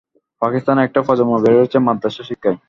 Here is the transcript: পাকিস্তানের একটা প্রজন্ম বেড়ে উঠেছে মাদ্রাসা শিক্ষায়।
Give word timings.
পাকিস্তানের 0.41 0.85
একটা 0.85 0.99
প্রজন্ম 1.01 1.33
বেড়ে 1.43 1.59
উঠেছে 1.59 1.77
মাদ্রাসা 1.79 2.23
শিক্ষায়। 2.23 2.57